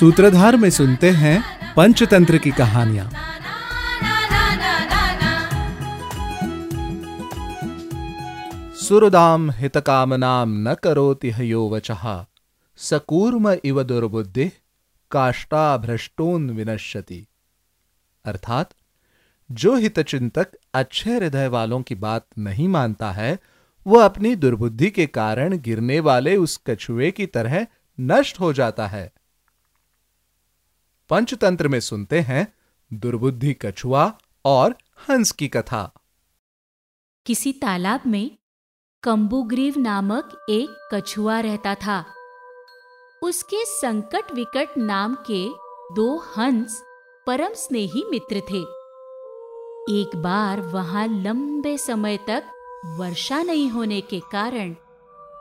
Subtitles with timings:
[0.00, 1.44] सूत्रधार में सुनते हैं
[1.74, 3.12] पंचतंत्र की कहानियाँ।
[8.74, 12.24] सुरदाम हितकामनाम न करोति हयो वचः।
[12.76, 14.52] सकूर्म इव दुर्बुद्धि,
[15.10, 17.26] काष्टा भ्रष्टोन विनश्यति।
[18.24, 18.70] अर्थात,
[19.52, 23.38] जो हितचिंतक अच्छे हृदय वालों की बात नहीं मानता है,
[23.86, 27.66] वह अपनी दुर्बुद्धि के कारण गिरने वाले उस कछुए की तरह
[28.00, 29.12] नष्ट हो जाता है।
[31.08, 32.54] पंचतंत्र में सुनते हैं
[32.92, 34.12] दुर्बुद्धि कछुआ
[34.44, 34.74] और
[35.08, 35.92] हंस की कथा।
[37.26, 38.38] किसी तालाब में
[39.02, 42.04] कंबुग्रीव नामक एक कछुआ रहता था।
[43.22, 45.48] उसके संकट विकट नाम के
[45.94, 46.82] दो हंस
[47.26, 48.62] परम स्नेही मित्र थे।
[50.00, 52.44] एक बार वहाँ लंबे समय तक
[52.98, 54.74] वर्षा नहीं होने के कारण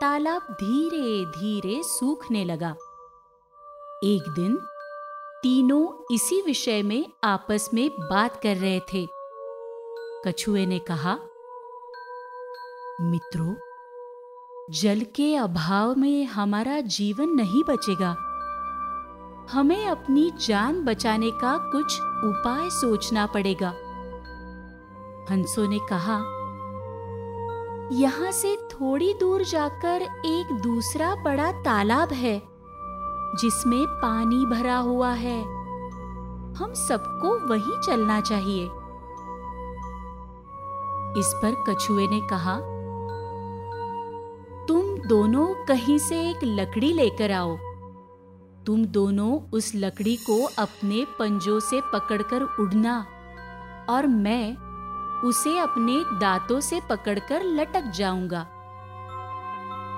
[0.00, 2.70] तालाब धीरे धीरे सूखने लगा।
[4.04, 4.58] एक दिन
[5.42, 9.08] तीनों इसी विषय में आपस में बात कर रहे थे।
[10.24, 11.18] कछुए ने कहा,
[13.00, 13.54] मित्रों,
[14.70, 18.10] जल के अभाव में हमारा जीवन नहीं बचेगा।
[19.50, 23.70] हमें अपनी जान बचाने का कुछ उपाय सोचना पड़ेगा।
[25.30, 26.18] हंसों ने कहा,
[27.92, 32.49] यहाँ से थोड़ी दूर जाकर एक दूसरा बड़ा तालाब है।
[33.36, 35.40] जिसमें पानी भरा हुआ है।
[36.54, 38.64] हम सबको वहीं चलना चाहिए।
[41.20, 42.56] इस पर कछुए ने कहा,
[44.66, 47.56] तुम दोनों कहीं से एक लकड़ी लेकर आओ।
[48.66, 53.06] तुम दोनों उस लकड़ी को अपने पंजों से पकड़कर उड़ना
[53.90, 54.56] और मैं
[55.20, 58.40] उसे अपने दांतों से पकड़कर लटक जाऊँगा।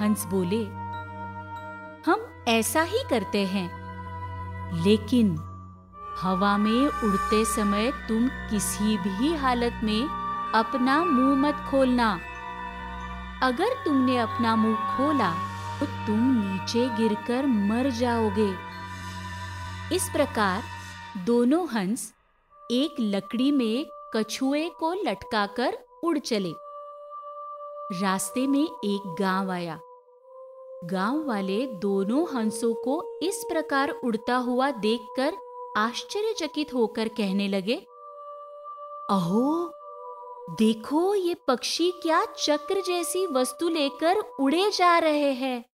[0.00, 0.64] हंस बोले,
[2.10, 3.68] हम ऐसा ही करते हैं।
[4.84, 5.36] लेकिन
[6.18, 10.08] हवा में उड़ते समय तुम किसी भी हालत में
[10.54, 12.20] अपना मुँह मत खोलना।
[13.42, 15.30] अगर तुमने अपना मुँह खोला
[15.80, 18.50] तो तुम नीचे गिरकर मर जाओगे।
[19.96, 20.62] इस प्रकार
[21.24, 22.12] दोनों हंस
[22.70, 26.52] एक लकड़ी में कछुए को लटकाकर उड़ चले।
[28.02, 29.78] रास्ते में एक गाँव आया।
[30.84, 35.32] गाँव वाले दोनों हंसों को इस प्रकार उड़ता हुआ देखकर
[35.76, 37.74] आश्चर्यचकित होकर कहने लगे,
[39.10, 39.72] अहो,
[40.50, 45.64] देखो ये पक्षी क्या चक्र जैसी वस्तु लेकर उड़े जा रहे हैं।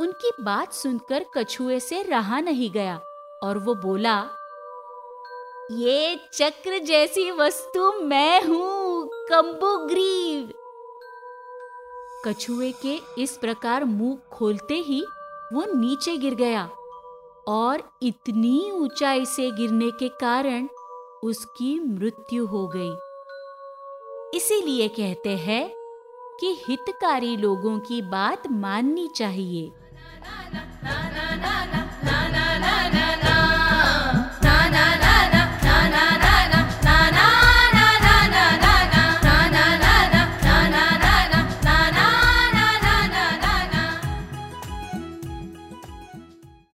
[0.00, 3.00] उनकी बात सुनकर कछुए से रहा नहीं गया
[3.42, 4.18] और वो बोला,
[5.72, 10.52] ये चक्र जैसी वस्तु मैं हूँ, कंबुग्रीव।
[12.26, 15.00] कछुए के इस प्रकार मुँह खोलते ही
[15.52, 16.68] वो नीचे गिर गया
[17.48, 20.68] और इतनी ऊंचाई से गिरने के कारण
[21.22, 22.92] उसकी मृत्यु हो गई।
[24.36, 25.68] इसीलिए कहते हैं
[26.40, 29.72] कि हितकारी लोगों की बात माननी चाहिए।